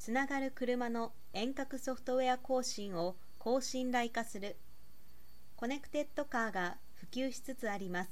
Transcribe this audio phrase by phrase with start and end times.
[0.00, 4.56] つながる車の遠隔ソフトウェア更新を高信頼化する。
[5.56, 8.10] コネクテッドカーが普及しつつあります。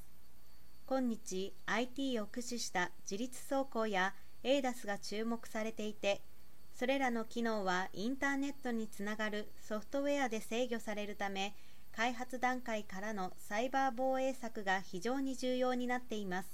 [0.87, 4.12] 今日 IT を駆使した自立走行や
[4.43, 6.21] ADAS が注目されていて
[6.74, 11.54] それらの機能はインターネットにつながるソフトウェアで制御されるため
[11.92, 16.48] 開発段階からのサイバー防衛策が非常に重要になっています。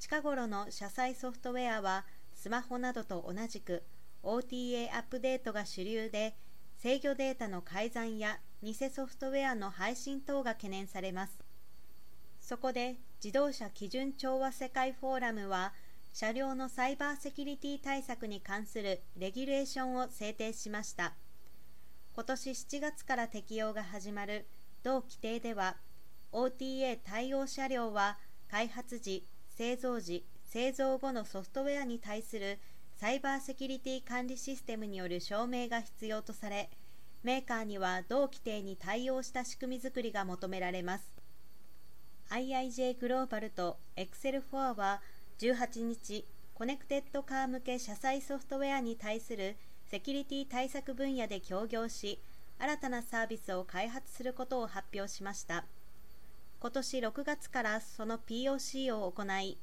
[0.00, 2.04] 近頃の車載ソフトウェアは
[2.34, 3.84] スマホなどと同じく
[4.24, 6.34] OTA アップデートが主流で
[6.76, 11.38] 制御データの改ざんや偽ソフトウェアの配信等が懸念されます。
[12.40, 15.72] そこで自動車基準調和世界フォーラムは
[16.12, 21.14] 車両のサイバーセキュリティ対策に関するレギュレーションを制定しました。
[22.14, 24.46] 今年7月から適用が始まる
[24.82, 25.76] 同規定では
[26.32, 28.18] OTA 対応車両は
[28.50, 32.58] 開発時製造時製造後のソフトウェアに対する
[33.04, 36.70] サイバーセキュリティ管理システムによる証明が必要とされ
[37.22, 41.12] メーカーには同規定に対応した仕組み作りが求められます。
[42.30, 45.02] IIJ グローバルと Excelfore は
[45.38, 49.56] 18日コネクテッドカー向け車載ソフトウェアに対する
[49.90, 52.18] セキュリティ対策分野で協業し
[52.58, 55.66] 新たなサービスを開発することを発表しました。
[56.58, 59.58] 今年6月からその POC を行い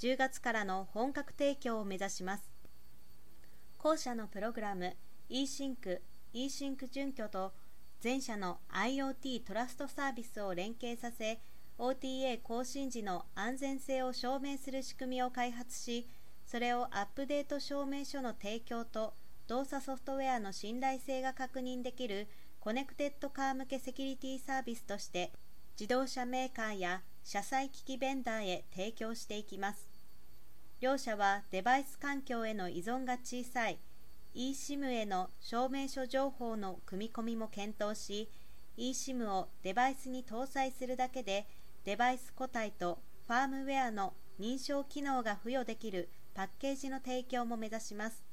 [0.00, 2.49] 10月からの本格提供を目指します。
[3.82, 4.94] 後者のプログラム
[5.30, 6.00] eSync、
[6.34, 7.54] eSync 準拠と
[8.04, 11.40] 前者の IoT トラストサービスを連携させ
[11.78, 16.06] OTA 更新時の安全性を証明する仕組みを開発し
[16.44, 19.14] それをアップデート証明書の提供と
[19.46, 22.28] 動作ソフトウェアの信頼性が確認できる
[22.60, 25.32] コネクテッドカー向けセキュリティサービスとして
[25.80, 29.89] 自動車メーカーや車載機器ベンダーへ提供していきます。
[30.80, 33.78] 両社はデバイス環境への依存が小さい
[34.34, 38.30] eSIM への証明書情報の組み込みも検討し
[38.78, 41.46] eSIM をデバイスに搭載するだけで
[41.84, 48.24] デバイス個体とファームウェアの認証機能が付与できるパッケージの提供も目指します。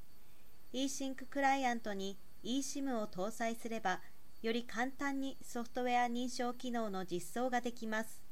[0.74, 4.00] eSync クライアントに eSIM を搭載すれば
[4.41, 8.27] より簡単にソフトウェア認証機能の実装ができます。